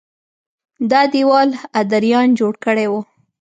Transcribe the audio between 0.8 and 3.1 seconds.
دا دېوال ادریان جوړ کړی و